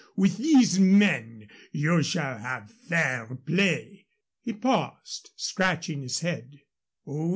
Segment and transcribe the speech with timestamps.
[0.15, 4.07] With these men you shall have fair play."
[4.41, 6.59] He paused, scratching his head.